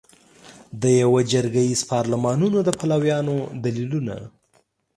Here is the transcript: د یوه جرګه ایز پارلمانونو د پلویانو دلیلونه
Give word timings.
د 0.81 0.83
یوه 1.01 1.21
جرګه 1.31 1.61
ایز 1.67 1.81
پارلمانونو 1.93 2.57
د 2.63 2.69
پلویانو 2.79 3.35
دلیلونه 3.63 4.15